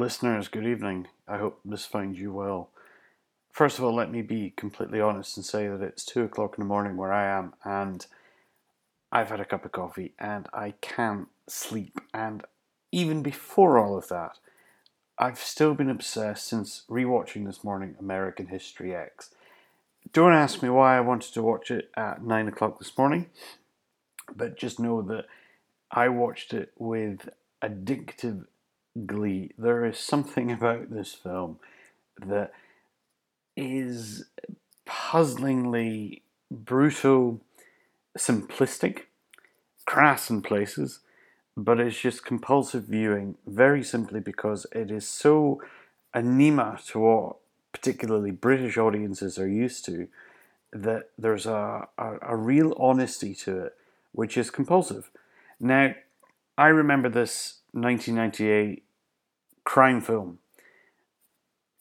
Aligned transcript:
Listeners, 0.00 0.48
good 0.48 0.66
evening. 0.66 1.08
I 1.28 1.36
hope 1.36 1.60
this 1.62 1.84
finds 1.84 2.18
you 2.18 2.32
well. 2.32 2.70
First 3.52 3.76
of 3.76 3.84
all, 3.84 3.94
let 3.94 4.10
me 4.10 4.22
be 4.22 4.54
completely 4.56 4.98
honest 4.98 5.36
and 5.36 5.44
say 5.44 5.68
that 5.68 5.82
it's 5.82 6.06
two 6.06 6.22
o'clock 6.22 6.54
in 6.56 6.64
the 6.64 6.68
morning 6.68 6.96
where 6.96 7.12
I 7.12 7.26
am, 7.26 7.52
and 7.64 8.06
I've 9.12 9.28
had 9.28 9.40
a 9.40 9.44
cup 9.44 9.66
of 9.66 9.72
coffee 9.72 10.14
and 10.18 10.48
I 10.54 10.72
can't 10.80 11.28
sleep. 11.48 12.00
And 12.14 12.46
even 12.90 13.22
before 13.22 13.76
all 13.78 13.94
of 13.94 14.08
that, 14.08 14.38
I've 15.18 15.38
still 15.38 15.74
been 15.74 15.90
obsessed 15.90 16.46
since 16.46 16.84
rewatching 16.88 17.44
this 17.44 17.62
morning 17.62 17.94
American 18.00 18.46
History 18.46 18.94
X. 18.94 19.34
Don't 20.14 20.32
ask 20.32 20.62
me 20.62 20.70
why 20.70 20.96
I 20.96 21.00
wanted 21.00 21.34
to 21.34 21.42
watch 21.42 21.70
it 21.70 21.90
at 21.94 22.24
nine 22.24 22.48
o'clock 22.48 22.78
this 22.78 22.96
morning, 22.96 23.26
but 24.34 24.56
just 24.56 24.80
know 24.80 25.02
that 25.02 25.26
I 25.90 26.08
watched 26.08 26.54
it 26.54 26.72
with 26.78 27.28
addictive 27.62 28.46
glee. 29.06 29.52
There 29.58 29.84
is 29.84 29.98
something 29.98 30.50
about 30.58 30.90
this 30.90 31.14
film 31.14 31.58
that 32.24 32.52
is 33.56 34.26
puzzlingly 34.86 36.22
brutal, 36.50 37.40
simplistic, 38.18 39.02
crass 39.86 40.30
in 40.30 40.42
places, 40.42 41.00
but 41.56 41.80
it's 41.80 42.00
just 42.00 42.24
compulsive 42.24 42.84
viewing 42.84 43.36
very 43.46 43.82
simply 43.82 44.20
because 44.20 44.66
it 44.72 44.90
is 44.90 45.08
so 45.08 45.60
anema 46.14 46.78
to 46.86 46.98
what 46.98 47.36
particularly 47.72 48.30
British 48.30 48.76
audiences 48.76 49.38
are 49.38 49.48
used 49.48 49.84
to 49.84 50.08
that 50.72 51.10
there's 51.18 51.46
a, 51.46 51.88
a, 51.98 52.16
a 52.22 52.36
real 52.36 52.74
honesty 52.78 53.34
to 53.34 53.66
it 53.66 53.74
which 54.12 54.36
is 54.36 54.50
compulsive. 54.50 55.10
Now, 55.58 55.94
I 56.58 56.68
remember 56.68 57.08
this 57.08 57.59
1998 57.72 58.84
crime 59.64 60.00
film 60.00 60.38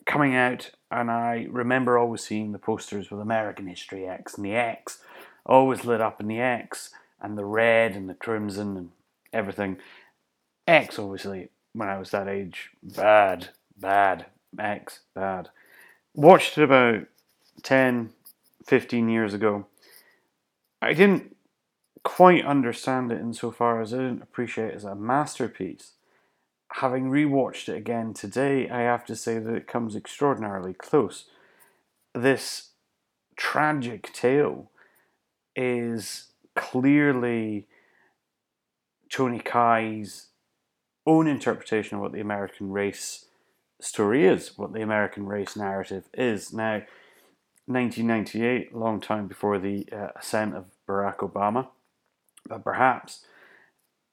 coming 0.06 0.36
out, 0.36 0.72
and 0.92 1.12
I 1.12 1.48
remember 1.50 1.98
always 1.98 2.24
seeing 2.24 2.52
the 2.52 2.60
posters 2.60 3.12
with 3.12 3.22
American 3.22 3.68
History 3.68 4.08
X 4.08 4.36
and 4.36 4.46
the 4.46 4.56
X 4.56 5.00
always 5.46 5.86
lit 5.86 6.02
up 6.02 6.20
in 6.20 6.28
the 6.28 6.40
X 6.40 6.92
and 7.22 7.38
the 7.38 7.46
red 7.46 7.96
and 7.96 8.10
the 8.10 8.14
crimson 8.14 8.78
and 8.78 8.92
everything. 9.32 9.78
X, 10.68 10.98
obviously, 10.98 11.50
when 11.74 11.90
I 11.90 11.98
was 11.98 12.12
that 12.12 12.28
age, 12.28 12.72
bad, 12.82 13.50
bad. 13.78 14.26
X, 14.58 15.02
bad. 15.14 15.50
Watched 16.16 16.58
it 16.58 16.64
about 16.64 17.06
10, 17.64 18.12
15 18.66 19.10
years 19.10 19.34
ago. 19.34 19.68
I 20.82 20.94
didn't 20.94 21.36
quite 22.04 22.46
understand 22.46 23.12
it 23.12 23.20
insofar 23.20 23.82
as 23.82 23.94
I 23.94 23.98
didn't 23.98 24.22
appreciate 24.22 24.70
it 24.70 24.76
as 24.76 24.84
a 24.84 24.96
masterpiece. 24.96 25.94
Having 26.74 27.10
rewatched 27.10 27.70
it 27.70 27.78
again 27.78 28.14
today, 28.14 28.70
I 28.70 28.82
have 28.82 29.06
to 29.06 29.16
say 29.16 29.40
that 29.40 29.56
it 29.56 29.68
comes 29.68 29.96
extraordinarily 29.96 30.74
close. 30.74 31.26
This 32.14 32.70
tragic 33.36 34.14
tale 34.14 34.70
is 35.56 36.28
clearly 36.56 37.66
Tony 39.10 39.40
Kaye's 39.40 40.28
own 41.06 41.28
interpretation 41.28 41.96
of 41.96 42.02
what 42.02 42.12
the 42.12 42.22
American 42.22 42.72
race 42.72 43.26
story 43.82 44.28
is, 44.28 44.58
what 44.58 44.74
the 44.74 44.82
American 44.82 45.26
race 45.26 45.56
narrative 45.56 46.06
is. 46.14 46.54
Now, 46.54 46.84
1998, 47.66 48.76
long 48.76 49.00
time 49.00 49.28
before 49.28 49.58
the 49.58 49.88
uh, 49.92 50.10
ascent 50.20 50.56
of 50.56 50.66
Barack 50.88 51.18
Obama, 51.18 51.68
but 52.48 52.64
perhaps 52.64 53.26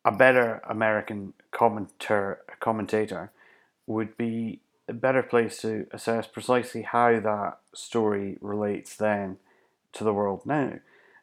a 0.04 0.12
better 0.12 0.62
American 0.68 1.34
commenter, 1.52 2.36
commentator 2.60 3.32
would 3.86 4.16
be 4.16 4.60
a 4.88 4.92
better 4.92 5.22
place 5.22 5.60
to 5.62 5.86
assess 5.90 6.26
precisely 6.26 6.82
how 6.82 7.18
that 7.18 7.58
story 7.74 8.38
relates 8.40 8.96
then 8.96 9.38
to 9.92 10.04
the 10.04 10.14
world 10.14 10.42
now. 10.46 10.74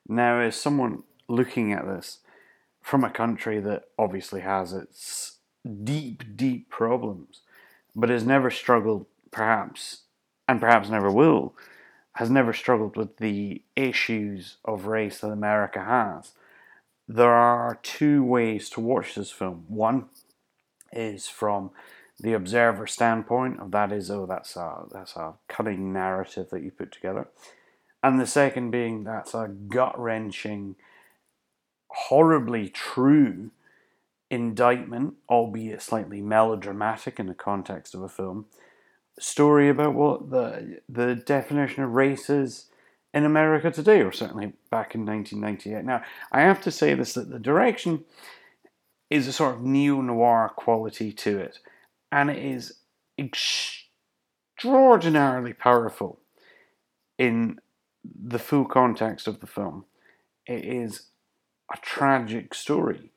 Now, 0.08 0.40
as 0.40 0.56
someone 0.56 1.04
looking 1.30 1.72
at 1.72 1.86
this 1.86 2.20
from 2.82 3.06
a 3.06 3.10
country 3.10 3.60
that 3.62 3.86
obviously 3.98 4.42
has 4.42 4.74
its 4.74 5.38
deep, 5.84 6.36
deep 6.36 6.70
problems, 6.70 7.42
but 7.96 8.10
has 8.10 8.26
never 8.26 8.52
struggled, 8.52 9.06
perhaps, 9.32 10.02
and 10.48 10.60
perhaps 10.60 10.90
never 10.90 11.10
will, 11.10 11.54
has 12.16 12.30
never 12.30 12.52
struggled 12.52 12.98
with 12.98 13.18
the 13.18 13.62
issues 13.78 14.58
of 14.66 14.88
race 14.88 15.22
that 15.22 15.32
America 15.32 15.84
has 15.84 16.34
there 17.08 17.34
are 17.34 17.80
two 17.84 18.24
ways 18.24 18.70
to 18.72 18.80
watch 18.80 19.16
this 19.16 19.32
film. 19.32 19.66
One 19.68 20.06
is 20.92 21.28
from 21.28 21.72
the 22.20 22.34
observer 22.34 22.88
standpoint 22.88 23.60
of 23.60 23.72
that 23.72 23.92
is 23.92 24.10
oh 24.10 24.26
that's 24.26 24.56
a 24.56 24.84
that's 24.92 25.16
a 25.16 25.34
cunning 25.48 25.92
narrative 25.92 26.50
that 26.52 26.64
you 26.64 26.72
put 26.72 26.92
together, 26.92 27.28
and 28.02 28.20
the 28.20 28.28
second 28.28 28.72
being 28.72 29.04
that's 29.04 29.34
a 29.34 29.48
gut 29.48 30.00
wrenching, 30.00 30.76
horribly 31.88 32.70
true 32.70 33.52
indictment, 34.30 35.16
albeit 35.30 35.82
slightly 35.82 36.22
melodramatic 36.22 37.20
in 37.20 37.28
the 37.28 37.34
context 37.34 37.94
of 37.94 38.02
a 38.02 38.10
film, 38.10 38.46
story 39.20 39.70
about 39.70 39.94
what 39.94 40.30
the 40.30 40.80
the 40.88 41.16
definition 41.16 41.84
of 41.84 41.92
race 41.92 42.30
is 42.30 42.68
in 43.14 43.26
America 43.26 43.70
today, 43.70 44.02
or 44.02 44.12
certainly 44.12 44.54
back 44.72 44.96
in 44.96 45.06
1998. 45.06 45.86
Now, 45.86 46.02
I 46.32 46.42
have 46.42 46.62
to 46.62 46.72
say 46.72 46.96
this 46.96 47.14
that 47.14 47.30
the 47.30 47.38
direction 47.40 48.06
is 49.10 49.28
a 49.28 49.34
sort 49.34 49.56
of 49.56 49.62
neo 49.62 50.02
noir 50.02 50.52
quality 50.56 51.12
to 51.14 51.40
it, 51.40 51.60
and 52.12 52.32
it 52.32 52.44
is 52.44 52.80
extraordinarily 53.20 55.54
powerful 55.54 56.20
in 57.20 57.60
the 58.04 58.40
full 58.40 58.66
context 58.66 59.28
of 59.28 59.40
the 59.40 59.48
film. 59.48 59.86
It 60.48 60.66
is 60.66 61.04
a 61.72 61.78
tragic 61.78 62.56
story. 62.56 63.12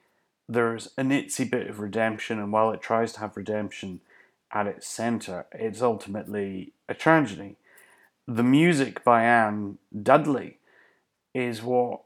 There's 0.49 0.93
an 0.97 1.11
itsy 1.11 1.51
bit 1.51 1.67
of 1.69 1.81
redemption, 1.81 2.39
and 2.39 2.53
while 2.53 2.71
it 2.71 2.83
tries 2.83 3.15
to 3.15 3.21
have 3.21 3.37
redemption 3.37 4.01
at 4.53 4.67
its 4.67 4.87
center, 4.87 5.47
it's 5.53 5.81
ultimately 5.83 6.73
a 6.89 6.95
tragedy 6.95 7.57
the 8.27 8.43
music 8.43 9.05
by 9.05 9.25
Anne 9.25 9.79
Dudley 10.03 10.59
is 11.35 11.63
what 11.63 12.03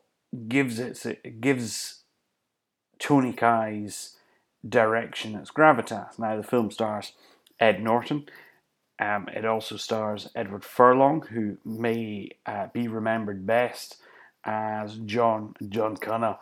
gives 0.49 0.79
it, 0.79 1.05
it 1.05 1.41
gives 1.41 2.03
Tony 2.99 3.33
Kaye's 3.33 4.17
direction 4.69 5.35
its 5.35 5.51
gravitas. 5.51 6.19
Now 6.19 6.37
the 6.37 6.43
film 6.43 6.71
stars 6.71 7.13
Ed 7.59 7.83
Norton. 7.83 8.27
Um, 8.99 9.29
it 9.35 9.47
also 9.47 9.77
stars 9.77 10.29
Edward 10.35 10.63
Furlong, 10.63 11.23
who 11.23 11.57
may 11.65 12.31
uh, 12.45 12.67
be 12.73 12.87
remembered 12.87 13.47
best 13.47 13.97
as 14.45 14.97
John 14.97 15.55
John 15.69 15.97
Connor 15.97 16.37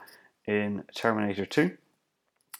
in 0.46 0.82
Terminator 0.94 1.46
2. 1.46 1.76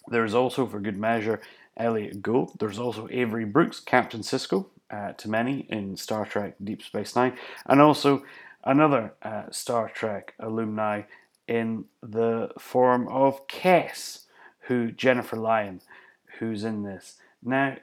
There 0.09 0.25
is 0.25 0.35
also, 0.35 0.67
for 0.67 0.79
good 0.79 0.97
measure, 0.97 1.41
Elliott 1.77 2.23
Gould. 2.23 2.53
There's 2.59 2.79
also 2.79 3.09
Avery 3.11 3.45
Brooks, 3.45 3.81
Captain 3.81 4.21
Sisko, 4.21 4.67
uh, 4.91 5.13
to 5.13 5.29
many 5.29 5.61
in 5.69 5.97
Star 5.97 6.25
Trek 6.25 6.55
Deep 6.63 6.83
Space 6.83 7.15
Nine, 7.15 7.37
and 7.67 7.81
also 7.81 8.25
another 8.65 9.15
uh, 9.23 9.45
Star 9.51 9.89
Trek 9.89 10.35
alumni 10.39 11.03
in 11.47 11.85
the 12.03 12.51
form 12.59 13.09
of 13.09 13.47
Kes, 13.49 14.25
who 14.63 14.91
Jennifer 14.91 15.37
Lien, 15.37 15.81
who's 16.39 16.65
in 16.65 16.83
this. 16.83 17.17
Now, 17.43 17.77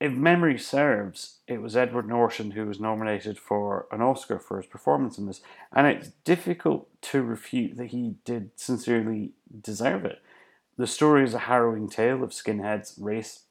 if 0.00 0.12
memory 0.12 0.58
serves, 0.58 1.38
it 1.46 1.62
was 1.62 1.76
Edward 1.76 2.08
Norton 2.08 2.50
who 2.50 2.66
was 2.66 2.80
nominated 2.80 3.38
for 3.38 3.86
an 3.92 4.02
Oscar 4.02 4.38
for 4.38 4.56
his 4.56 4.66
performance 4.66 5.18
in 5.18 5.26
this, 5.26 5.40
and 5.72 5.86
it's 5.86 6.08
difficult 6.24 6.88
to 7.02 7.22
refute 7.22 7.76
that 7.76 7.86
he 7.86 8.16
did 8.24 8.50
sincerely 8.56 9.32
deserve 9.62 10.04
it. 10.04 10.20
The 10.76 10.86
story 10.88 11.22
is 11.24 11.34
a 11.34 11.40
harrowing 11.40 11.88
tale 11.88 12.24
of 12.24 12.30
skinheads, 12.30 12.94
race, 12.98 13.44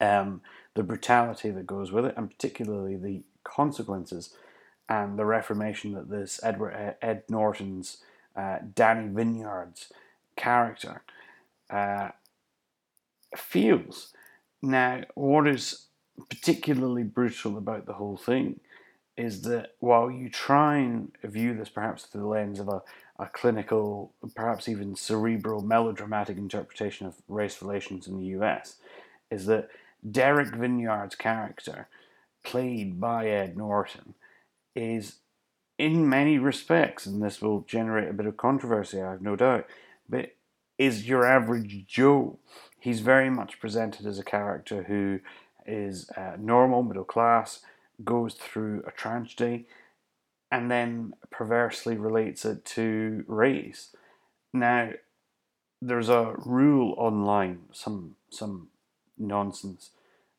um, 0.00 0.42
the 0.78 0.84
brutality 0.84 1.50
that 1.50 1.66
goes 1.66 1.90
with 1.90 2.04
it, 2.04 2.14
and 2.16 2.30
particularly 2.30 2.94
the 2.94 3.20
consequences 3.42 4.32
and 4.88 5.18
the 5.18 5.24
reformation 5.24 5.92
that 5.92 6.08
this 6.08 6.38
Edward 6.44 6.94
Ed 7.02 7.24
Norton's 7.28 7.96
uh, 8.36 8.58
Danny 8.76 9.08
Vinyard's 9.08 9.92
character 10.36 11.02
uh, 11.68 12.10
feels. 13.36 14.12
Now, 14.62 15.02
what 15.16 15.48
is 15.48 15.86
particularly 16.30 17.02
brutal 17.02 17.58
about 17.58 17.86
the 17.86 17.94
whole 17.94 18.16
thing 18.16 18.60
is 19.16 19.42
that 19.42 19.70
while 19.80 20.08
you 20.08 20.28
try 20.28 20.76
and 20.76 21.10
view 21.24 21.54
this 21.54 21.68
perhaps 21.68 22.04
through 22.04 22.20
the 22.20 22.28
lens 22.28 22.60
of 22.60 22.68
a, 22.68 22.82
a 23.18 23.26
clinical, 23.26 24.12
perhaps 24.36 24.68
even 24.68 24.94
cerebral, 24.94 25.60
melodramatic 25.60 26.38
interpretation 26.38 27.08
of 27.08 27.16
race 27.26 27.60
relations 27.60 28.06
in 28.06 28.16
the 28.16 28.26
US, 28.38 28.76
is 29.28 29.46
that 29.46 29.68
Derek 30.08 30.48
Vinyard's 30.48 31.14
character, 31.14 31.88
played 32.44 33.00
by 33.00 33.28
Ed 33.28 33.56
Norton, 33.56 34.14
is 34.74 35.16
in 35.78 36.08
many 36.08 36.38
respects, 36.38 37.06
and 37.06 37.22
this 37.22 37.40
will 37.40 37.60
generate 37.62 38.08
a 38.08 38.12
bit 38.12 38.26
of 38.26 38.36
controversy, 38.36 39.00
I 39.00 39.12
have 39.12 39.22
no 39.22 39.36
doubt, 39.36 39.66
but 40.08 40.34
is 40.76 41.08
your 41.08 41.24
average 41.24 41.86
Joe. 41.86 42.38
he's 42.80 43.00
very 43.00 43.28
much 43.28 43.58
presented 43.58 44.06
as 44.06 44.18
a 44.18 44.24
character 44.24 44.84
who 44.84 45.18
is 45.66 46.08
uh, 46.16 46.36
normal, 46.38 46.82
middle 46.82 47.04
class, 47.04 47.60
goes 48.04 48.34
through 48.34 48.84
a 48.86 48.92
tragedy, 48.92 49.66
and 50.50 50.70
then 50.70 51.14
perversely 51.30 51.96
relates 51.96 52.44
it 52.44 52.64
to 52.64 53.24
race. 53.26 53.94
Now, 54.52 54.92
there's 55.82 56.08
a 56.08 56.34
rule 56.38 56.94
online, 56.96 57.60
some 57.72 58.16
some 58.30 58.68
nonsense 59.18 59.90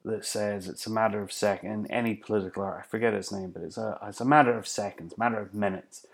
that 0.06 0.26
says 0.26 0.68
it's 0.68 0.88
a 0.88 0.92
matter 0.92 1.22
of 1.22 1.32
second 1.32 1.88
any 1.90 2.16
political, 2.16 2.64
I 2.64 2.82
forget 2.82 3.14
its 3.14 3.32
name, 3.32 3.52
but 3.52 3.64
it's 3.64 3.78
a 3.78 4.00
it's 4.04 4.22
a 4.22 4.26
matter 4.26 4.58
of 4.58 4.68
seconds, 4.68 5.18
matter 5.18 5.40
of 5.40 5.54
minutes 5.54 6.06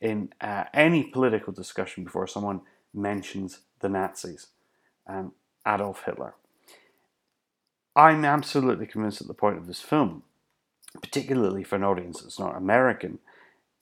in 0.00 0.32
uh, 0.40 0.64
any 0.72 1.04
political 1.04 1.52
discussion 1.52 2.04
before 2.04 2.26
someone 2.26 2.60
mentions 2.94 3.60
the 3.80 3.88
Nazis, 3.88 4.48
and 5.06 5.32
Adolf 5.66 6.04
Hitler. 6.04 6.34
I'm 7.94 8.24
absolutely 8.24 8.86
convinced 8.86 9.18
that 9.18 9.28
the 9.28 9.34
point 9.34 9.58
of 9.58 9.66
this 9.66 9.80
film, 9.80 10.22
particularly 11.00 11.64
for 11.64 11.76
an 11.76 11.84
audience 11.84 12.22
that's 12.22 12.38
not 12.38 12.56
American, 12.56 13.18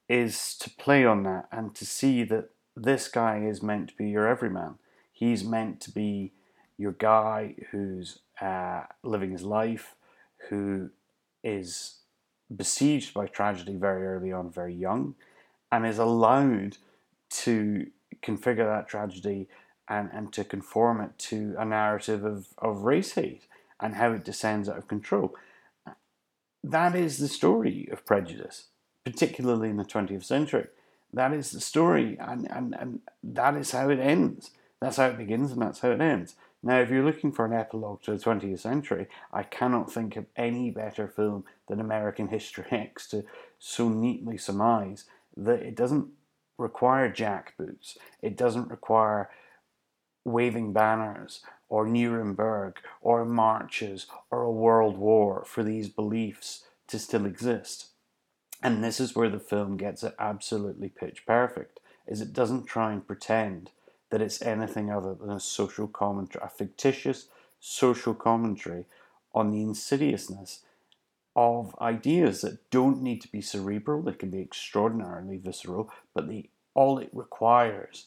is 0.08 0.56
to 0.58 0.70
play 0.70 1.04
on 1.04 1.22
that 1.24 1.48
and 1.52 1.74
to 1.74 1.84
see 1.84 2.24
that 2.24 2.50
this 2.76 3.08
guy 3.08 3.38
is 3.44 3.62
meant 3.62 3.88
to 3.90 3.96
be 3.96 4.08
your 4.08 4.26
everyman. 4.26 4.76
He's 5.12 5.44
meant 5.44 5.80
to 5.82 5.90
be 5.90 6.32
your 6.78 6.92
guy 6.92 7.54
who's 7.70 8.20
uh, 8.40 8.82
living 9.02 9.30
his 9.30 9.42
life, 9.42 9.94
who 10.48 10.90
is 11.42 12.00
besieged 12.54 13.14
by 13.14 13.26
tragedy 13.26 13.74
very 13.74 14.06
early 14.06 14.32
on, 14.32 14.50
very 14.50 14.74
young, 14.74 15.14
and 15.72 15.86
is 15.86 15.98
allowed 15.98 16.76
to 17.28 17.86
configure 18.22 18.66
that 18.66 18.88
tragedy 18.88 19.48
and, 19.88 20.10
and 20.12 20.32
to 20.32 20.44
conform 20.44 21.00
it 21.00 21.18
to 21.18 21.54
a 21.58 21.64
narrative 21.64 22.24
of, 22.24 22.48
of 22.58 22.82
race 22.82 23.12
hate 23.12 23.46
and 23.80 23.94
how 23.94 24.12
it 24.12 24.24
descends 24.24 24.68
out 24.68 24.78
of 24.78 24.88
control. 24.88 25.34
That 26.62 26.96
is 26.96 27.18
the 27.18 27.28
story 27.28 27.88
of 27.92 28.04
prejudice, 28.04 28.66
particularly 29.04 29.70
in 29.70 29.76
the 29.76 29.84
20th 29.84 30.24
century. 30.24 30.66
That 31.12 31.32
is 31.32 31.52
the 31.52 31.60
story, 31.60 32.16
and, 32.18 32.50
and, 32.50 32.74
and 32.78 33.00
that 33.22 33.54
is 33.54 33.70
how 33.70 33.88
it 33.90 34.00
ends. 34.00 34.50
That's 34.80 34.96
how 34.96 35.06
it 35.06 35.18
begins, 35.18 35.52
and 35.52 35.62
that's 35.62 35.80
how 35.80 35.90
it 35.90 36.00
ends. 36.00 36.34
Now, 36.66 36.80
if 36.80 36.90
you're 36.90 37.04
looking 37.04 37.30
for 37.30 37.44
an 37.44 37.52
epilogue 37.52 38.02
to 38.02 38.10
the 38.10 38.18
20th 38.18 38.58
century, 38.58 39.06
I 39.32 39.44
cannot 39.44 39.92
think 39.92 40.16
of 40.16 40.26
any 40.34 40.72
better 40.72 41.06
film 41.06 41.44
than 41.68 41.78
American 41.78 42.26
History 42.26 42.64
X 42.72 43.06
to 43.10 43.24
so 43.60 43.88
neatly 43.88 44.36
surmise 44.36 45.04
that 45.36 45.62
it 45.62 45.76
doesn't 45.76 46.08
require 46.58 47.08
jackboots, 47.08 47.96
it 48.20 48.36
doesn't 48.36 48.68
require 48.68 49.30
waving 50.24 50.72
banners 50.72 51.42
or 51.68 51.86
Nuremberg 51.86 52.78
or 53.00 53.24
marches 53.24 54.08
or 54.32 54.42
a 54.42 54.50
world 54.50 54.96
war 54.96 55.44
for 55.46 55.62
these 55.62 55.88
beliefs 55.88 56.64
to 56.88 56.98
still 56.98 57.26
exist. 57.26 57.90
And 58.60 58.82
this 58.82 58.98
is 58.98 59.14
where 59.14 59.30
the 59.30 59.38
film 59.38 59.76
gets 59.76 60.02
it 60.02 60.16
absolutely 60.19 60.88
pitch 60.88 61.26
perfect, 61.26 61.78
is 62.08 62.20
it 62.20 62.32
doesn't 62.32 62.66
try 62.66 62.90
and 62.90 63.06
pretend 63.06 63.70
that 64.11 64.23
it's 64.23 64.43
anything 64.43 64.91
other 64.91 65.14
than 65.14 65.31
a 65.31 65.41
social 65.41 65.88
commentary, 65.88 66.44
a 66.44 66.49
fictitious 66.49 67.29
social 67.61 68.14
commentary 68.14 68.85
on 69.35 69.50
the 69.50 69.62
insidiousness 69.62 70.62
of 71.35 71.76
ideas 71.81 72.41
that 72.41 72.70
don't 72.70 73.03
need 73.03 73.20
to 73.20 73.29
be 73.29 73.43
cerebral, 73.43 74.03
they 74.03 74.12
can 74.12 74.31
be 74.31 74.41
extraordinarily 74.41 75.37
visceral, 75.37 75.91
but 76.14 76.29
the, 76.29 76.49
all 76.75 76.99
it 76.99 77.11
requires 77.12 78.06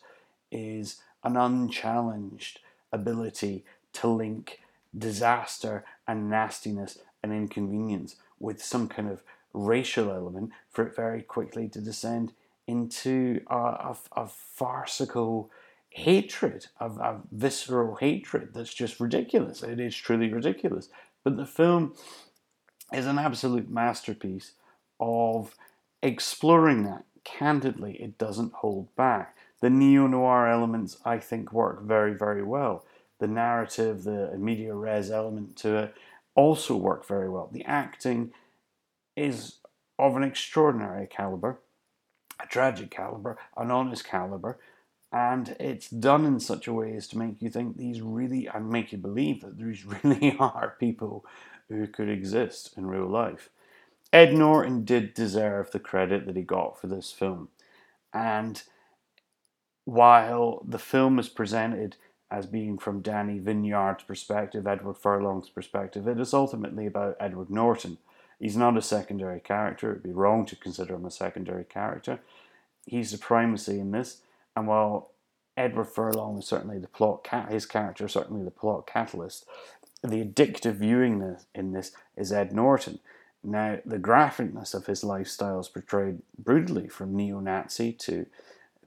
is 0.51 1.01
an 1.23 1.37
unchallenged 1.37 2.59
ability 2.91 3.63
to 3.93 4.07
link 4.07 4.59
disaster 4.97 5.85
and 6.07 6.29
nastiness 6.29 6.97
and 7.21 7.31
inconvenience 7.31 8.15
with 8.39 8.63
some 8.63 8.87
kind 8.87 9.09
of 9.09 9.21
racial 9.53 10.11
element 10.11 10.51
for 10.71 10.87
it 10.87 10.95
very 10.95 11.21
quickly 11.21 11.67
to 11.67 11.81
descend 11.81 12.33
into 12.65 13.41
a, 13.47 13.55
a, 13.55 13.97
a 14.15 14.27
farcical 14.27 15.51
hatred, 15.89 16.67
of, 16.79 16.99
of 16.99 17.21
visceral 17.31 17.95
hatred 17.95 18.49
that's 18.53 18.73
just 18.73 18.99
ridiculous. 18.99 19.63
It 19.63 19.79
is 19.79 19.95
truly 19.95 20.31
ridiculous. 20.31 20.89
But 21.23 21.37
the 21.37 21.45
film 21.45 21.95
is 22.93 23.05
an 23.05 23.19
absolute 23.19 23.69
masterpiece 23.69 24.53
of 24.99 25.55
exploring 26.01 26.83
that 26.83 27.05
candidly. 27.23 27.93
It 28.01 28.17
doesn't 28.17 28.53
hold 28.53 28.95
back. 28.95 29.35
The 29.61 29.69
neo 29.69 30.07
noir 30.07 30.47
elements, 30.47 30.97
I 31.03 31.17
think, 31.17 31.51
work 31.51 31.83
very, 31.83 32.13
very 32.13 32.43
well. 32.43 32.85
The 33.19 33.27
narrative, 33.27 34.03
the 34.03 34.31
media 34.37 34.73
res 34.73 35.11
element 35.11 35.57
to 35.57 35.75
it 35.75 35.95
also 36.35 36.75
work 36.75 37.05
very 37.05 37.29
well. 37.29 37.49
The 37.51 37.65
acting 37.65 38.31
is 39.17 39.57
of 39.97 40.15
an 40.15 40.23
extraordinary 40.23 41.05
caliber, 41.05 41.59
a 42.41 42.47
tragic 42.47 42.89
caliber, 42.89 43.37
an 43.57 43.69
honest 43.71 44.05
caliber, 44.05 44.57
and 45.11 45.55
it's 45.59 45.89
done 45.89 46.25
in 46.25 46.39
such 46.39 46.67
a 46.67 46.73
way 46.73 46.95
as 46.95 47.07
to 47.07 47.17
make 47.17 47.41
you 47.41 47.49
think 47.49 47.77
these 47.77 48.01
really 48.01 48.47
and 48.47 48.69
make 48.69 48.91
you 48.91 48.97
believe 48.97 49.41
that 49.41 49.57
these 49.57 49.85
really 50.03 50.35
are 50.39 50.75
people 50.79 51.25
who 51.67 51.87
could 51.87 52.09
exist 52.09 52.71
in 52.77 52.85
real 52.87 53.07
life. 53.07 53.49
Ed 54.11 54.33
Norton 54.33 54.85
did 54.85 55.13
deserve 55.13 55.71
the 55.71 55.79
credit 55.79 56.25
that 56.25 56.35
he 56.35 56.41
got 56.41 56.79
for 56.79 56.87
this 56.87 57.11
film, 57.11 57.49
and 58.13 58.63
while 59.85 60.63
the 60.67 60.79
film 60.79 61.19
is 61.19 61.29
presented 61.29 61.95
as 62.31 62.45
being 62.45 62.77
from 62.77 63.01
Danny 63.01 63.39
Vinyard's 63.39 64.03
perspective, 64.03 64.67
Edward 64.67 64.97
Furlong's 64.97 65.49
perspective, 65.49 66.07
it 66.07 66.19
is 66.19 66.33
ultimately 66.33 66.85
about 66.85 67.17
Edward 67.19 67.49
Norton. 67.49 67.97
He's 68.39 68.55
not 68.55 68.77
a 68.77 68.81
secondary 68.81 69.39
character. 69.39 69.91
It'd 69.91 70.03
be 70.03 70.11
wrong 70.11 70.45
to 70.45 70.55
consider 70.55 70.95
him 70.95 71.05
a 71.05 71.11
secondary 71.11 71.65
character. 71.65 72.19
He's 72.85 73.11
the 73.11 73.17
primacy 73.17 73.79
in 73.79 73.91
this 73.91 74.21
and 74.59 74.67
while 74.67 75.11
Edward 75.55 75.85
Furlong 75.85 76.37
is 76.37 76.45
certainly 76.45 76.79
the 76.79 76.89
plot, 76.89 77.23
cat, 77.23 77.49
his 77.49 77.65
character 77.65 78.07
is 78.07 78.11
certainly 78.11 78.43
the 78.43 78.51
plot 78.51 78.85
catalyst, 78.85 79.45
the 80.03 80.21
addictive 80.21 80.75
viewing 80.75 81.37
in 81.55 81.71
this 81.71 81.93
is 82.17 82.33
Ed 82.33 82.51
Norton. 82.51 82.99
Now, 83.41 83.79
the 83.85 83.97
graphicness 83.97 84.73
of 84.73 84.85
his 84.85 85.01
lifestyle 85.01 85.61
is 85.61 85.69
portrayed 85.69 86.19
brutally 86.37 86.89
from 86.89 87.15
neo 87.15 87.39
Nazi 87.39 87.93
to 87.93 88.25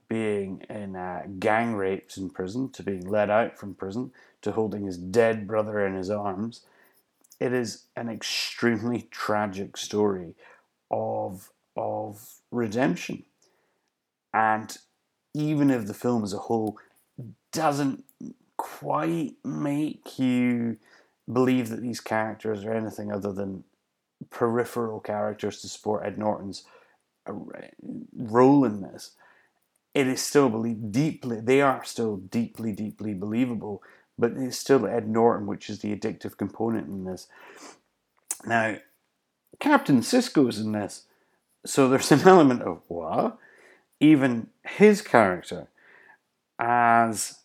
being 0.07 0.63
in 0.69 0.95
uh, 0.95 1.23
gang 1.39 1.73
rapes 1.73 2.17
in 2.17 2.29
prison, 2.29 2.69
to 2.69 2.83
being 2.83 3.09
let 3.09 3.31
out 3.31 3.57
from 3.57 3.73
prison, 3.73 4.11
to 4.43 4.51
holding 4.51 4.85
his 4.85 4.97
dead 4.97 5.47
brother 5.47 5.83
in 5.83 5.95
his 5.95 6.11
arms. 6.11 6.61
It 7.39 7.51
is 7.51 7.85
an 7.95 8.09
extremely 8.09 9.07
tragic 9.09 9.75
story 9.75 10.35
of, 10.91 11.49
of 11.75 12.35
redemption. 12.51 13.23
And 14.35 14.77
even 15.33 15.69
if 15.69 15.87
the 15.87 15.93
film 15.93 16.23
as 16.23 16.33
a 16.33 16.37
whole 16.37 16.77
doesn't 17.51 18.03
quite 18.57 19.35
make 19.43 20.19
you 20.19 20.77
believe 21.31 21.69
that 21.69 21.81
these 21.81 21.99
characters 21.99 22.63
are 22.65 22.73
anything 22.73 23.11
other 23.11 23.31
than 23.31 23.63
peripheral 24.29 24.99
characters 24.99 25.61
to 25.61 25.67
support 25.67 26.05
Ed 26.05 26.17
Norton's 26.17 26.63
uh, 27.27 27.33
role 28.15 28.65
in 28.65 28.81
this, 28.81 29.11
it 29.93 30.07
is 30.07 30.21
still 30.21 30.49
believe 30.49 30.91
deeply. 30.91 31.39
They 31.39 31.61
are 31.61 31.83
still 31.83 32.17
deeply, 32.17 32.71
deeply 32.71 33.13
believable. 33.13 33.83
But 34.17 34.33
it's 34.33 34.57
still 34.57 34.85
Ed 34.85 35.07
Norton, 35.07 35.47
which 35.47 35.69
is 35.69 35.79
the 35.79 35.95
addictive 35.95 36.37
component 36.37 36.87
in 36.87 37.03
this. 37.05 37.27
Now, 38.45 38.77
Captain 39.59 40.01
Sisko's 40.01 40.59
in 40.59 40.71
this, 40.71 41.03
so 41.65 41.87
there's 41.87 42.11
an 42.11 42.21
element 42.27 42.61
of 42.61 42.81
what 42.87 43.37
even 44.03 44.47
his 44.63 45.01
character 45.01 45.69
as 46.59 47.39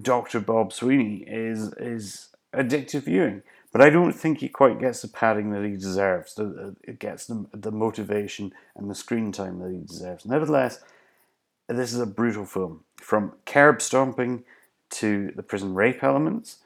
Dr. 0.00 0.40
Bob 0.40 0.72
Sweeney 0.72 1.24
is 1.26 1.72
is 1.74 2.28
addictive 2.54 3.02
viewing. 3.02 3.42
But 3.72 3.82
I 3.82 3.90
don't 3.90 4.12
think 4.12 4.38
he 4.38 4.48
quite 4.48 4.80
gets 4.80 5.02
the 5.02 5.08
padding 5.08 5.50
that 5.50 5.64
he 5.64 5.72
deserves. 5.72 6.38
It 6.82 6.98
gets 6.98 7.26
the, 7.26 7.46
the 7.52 7.72
motivation 7.72 8.54
and 8.74 8.88
the 8.88 8.94
screen 8.94 9.32
time 9.32 9.58
that 9.58 9.70
he 9.70 9.82
deserves. 9.82 10.24
Nevertheless, 10.24 10.80
this 11.68 11.92
is 11.92 12.00
a 12.00 12.06
brutal 12.06 12.46
film. 12.46 12.84
From 12.96 13.32
curb 13.44 13.82
stomping 13.82 14.44
to 14.90 15.32
the 15.36 15.42
prison 15.42 15.74
rape 15.74 16.02
elements, 16.02 16.58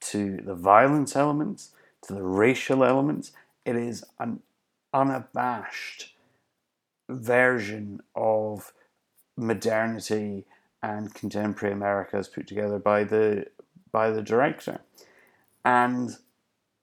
to 0.00 0.38
the 0.44 0.54
violence 0.54 1.16
elements, 1.16 1.70
to 2.02 2.12
the 2.12 2.22
racial 2.22 2.84
elements, 2.84 3.32
it 3.64 3.76
is 3.76 4.04
an 4.18 4.40
unabashed 4.92 6.14
version 7.08 8.02
of 8.14 8.72
modernity 9.38 10.44
and 10.82 11.14
contemporary 11.14 11.74
America 11.74 12.18
is 12.18 12.28
put 12.28 12.46
together 12.46 12.78
by 12.78 13.04
the 13.04 13.46
by 13.90 14.10
the 14.10 14.22
director. 14.22 14.80
And 15.64 16.16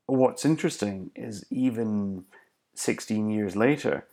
what's 0.05 0.45
interesting 0.45 1.11
is 1.15 1.45
even 1.49 2.25
16 2.73 3.29
years 3.29 3.55
later, 3.55 4.05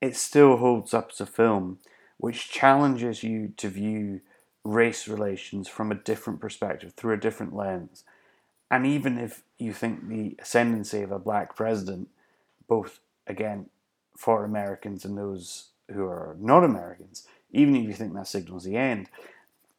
it 0.00 0.16
still 0.16 0.56
holds 0.56 0.92
up 0.92 1.10
as 1.12 1.20
a 1.20 1.26
film 1.26 1.78
which 2.18 2.50
challenges 2.50 3.22
you 3.22 3.52
to 3.56 3.68
view 3.68 4.20
race 4.64 5.06
relations 5.06 5.68
from 5.68 5.92
a 5.92 5.96
different 5.96 6.40
perspective, 6.40 6.92
through 6.94 7.14
a 7.14 7.18
different 7.18 7.54
lens. 7.54 8.04
And 8.70 8.84
even 8.86 9.18
if 9.18 9.42
you 9.58 9.72
think 9.72 10.08
the 10.08 10.34
ascendancy 10.40 11.02
of 11.02 11.12
a 11.12 11.18
black 11.18 11.54
president, 11.54 12.08
both 12.66 13.00
again 13.26 13.66
for 14.16 14.44
Americans 14.44 15.04
and 15.04 15.16
those 15.16 15.68
who 15.92 16.04
are 16.04 16.36
not 16.40 16.64
Americans, 16.64 17.26
even 17.50 17.76
if 17.76 17.84
you 17.84 17.92
think 17.92 18.14
that 18.14 18.26
signals 18.26 18.64
the 18.64 18.76
end, 18.76 19.08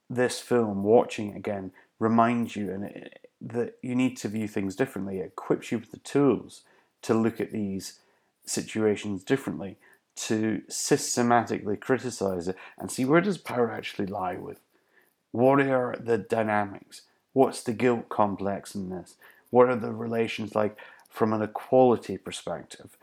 this 0.09 0.39
film, 0.39 0.83
watching 0.83 1.31
it 1.31 1.37
again, 1.37 1.71
reminds 1.99 2.55
you 2.55 2.71
and 2.71 2.85
it, 2.85 3.19
that 3.41 3.75
you 3.81 3.95
need 3.95 4.17
to 4.17 4.27
view 4.27 4.47
things 4.47 4.75
differently. 4.75 5.19
It 5.19 5.27
equips 5.27 5.71
you 5.71 5.79
with 5.79 5.91
the 5.91 5.97
tools 5.97 6.63
to 7.03 7.13
look 7.13 7.39
at 7.39 7.51
these 7.51 7.99
situations 8.45 9.23
differently, 9.23 9.77
to 10.15 10.61
systematically 10.67 11.77
criticize 11.77 12.47
it 12.47 12.55
and 12.77 12.91
see 12.91 13.05
where 13.05 13.21
does 13.21 13.37
power 13.37 13.71
actually 13.71 14.07
lie 14.07 14.35
with. 14.35 14.59
What 15.31 15.61
are 15.61 15.95
the 15.99 16.17
dynamics? 16.17 17.03
What's 17.33 17.61
the 17.61 17.73
guilt 17.73 18.09
complex 18.09 18.73
in 18.73 18.89
this? 18.89 19.15
What 19.51 19.69
are 19.69 19.75
the 19.75 19.91
relations 19.91 20.55
like 20.55 20.77
from 21.09 21.33
an 21.33 21.41
equality 21.41 22.17
perspective? 22.17 22.97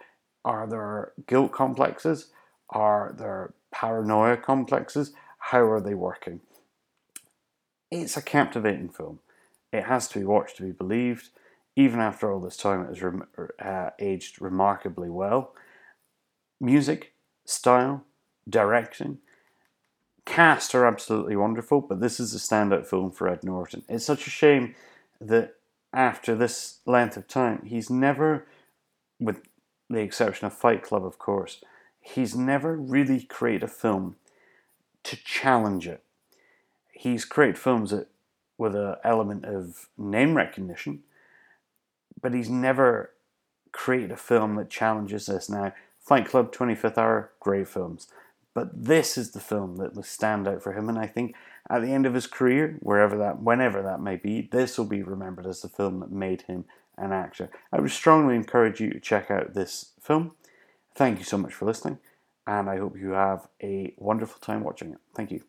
Are 0.44 0.66
there 0.66 1.12
guilt 1.26 1.52
complexes? 1.52 2.30
Are 2.70 3.14
there 3.16 3.54
paranoia 3.74 4.36
complexes? 4.36 5.12
How 5.50 5.64
are 5.64 5.80
they 5.80 5.94
working? 5.94 6.40
It's 7.90 8.16
a 8.16 8.22
captivating 8.22 8.88
film. 8.88 9.18
It 9.72 9.84
has 9.84 10.06
to 10.08 10.20
be 10.20 10.24
watched 10.24 10.56
to 10.56 10.62
be 10.62 10.70
believed. 10.70 11.30
Even 11.76 11.98
after 11.98 12.30
all 12.30 12.40
this 12.40 12.56
time, 12.56 12.82
it 12.82 12.88
has 12.88 13.02
rem- 13.02 13.26
uh, 13.60 13.90
aged 13.98 14.40
remarkably 14.40 15.10
well. 15.10 15.54
Music, 16.60 17.14
style, 17.44 18.04
direction, 18.48 19.18
cast 20.24 20.72
are 20.74 20.86
absolutely 20.86 21.34
wonderful, 21.34 21.80
but 21.80 22.00
this 22.00 22.20
is 22.20 22.32
a 22.32 22.38
standout 22.38 22.86
film 22.86 23.10
for 23.10 23.28
Ed 23.28 23.42
Norton. 23.42 23.82
It's 23.88 24.04
such 24.04 24.28
a 24.28 24.30
shame 24.30 24.76
that 25.20 25.56
after 25.92 26.36
this 26.36 26.78
length 26.86 27.16
of 27.16 27.26
time, 27.26 27.62
he's 27.66 27.90
never, 27.90 28.46
with 29.18 29.42
the 29.90 30.00
exception 30.00 30.46
of 30.46 30.52
Fight 30.52 30.82
Club, 30.82 31.04
of 31.04 31.18
course, 31.18 31.60
he's 32.04 32.36
never 32.36 32.76
really 32.76 33.22
created 33.22 33.62
a 33.62 33.68
film 33.68 34.16
to 35.04 35.16
challenge 35.16 35.88
it. 35.88 36.02
He's 36.92 37.24
created 37.24 37.58
films 37.58 37.90
that 37.90 38.08
with 38.58 38.76
an 38.76 38.96
element 39.02 39.44
of 39.46 39.88
name 39.98 40.36
recognition, 40.36 41.02
but 42.20 42.34
he's 42.34 42.50
never 42.50 43.10
created 43.72 44.12
a 44.12 44.16
film 44.16 44.54
that 44.56 44.70
challenges 44.70 45.26
this. 45.26 45.48
Now, 45.48 45.72
Fight 45.98 46.26
Club, 46.26 46.54
25th 46.54 46.98
Hour, 46.98 47.32
great 47.40 47.66
films. 47.66 48.06
But 48.52 48.84
this 48.84 49.18
is 49.18 49.32
the 49.32 49.40
film 49.40 49.78
that 49.78 49.94
will 49.94 50.04
stand 50.04 50.46
out 50.46 50.62
for 50.62 50.74
him, 50.74 50.88
and 50.88 50.98
I 50.98 51.06
think 51.06 51.34
at 51.68 51.82
the 51.82 51.92
end 51.92 52.06
of 52.06 52.14
his 52.14 52.28
career, 52.28 52.76
wherever 52.80 53.16
that, 53.16 53.42
whenever 53.42 53.82
that 53.82 54.00
may 54.00 54.16
be, 54.16 54.42
this 54.52 54.78
will 54.78 54.84
be 54.84 55.02
remembered 55.02 55.46
as 55.46 55.62
the 55.62 55.68
film 55.68 56.00
that 56.00 56.12
made 56.12 56.42
him 56.42 56.66
an 56.96 57.12
actor. 57.12 57.50
I 57.72 57.80
would 57.80 57.90
strongly 57.90 58.36
encourage 58.36 58.80
you 58.80 58.90
to 58.92 59.00
check 59.00 59.30
out 59.30 59.54
this 59.54 59.92
film. 60.00 60.36
Thank 60.96 61.18
you 61.18 61.24
so 61.24 61.38
much 61.38 61.54
for 61.54 61.66
listening, 61.66 61.98
and 62.46 62.68
I 62.68 62.78
hope 62.78 62.96
you 62.98 63.10
have 63.10 63.48
a 63.62 63.94
wonderful 63.98 64.40
time 64.40 64.62
watching 64.64 64.92
it. 64.92 64.98
Thank 65.14 65.30
you. 65.30 65.44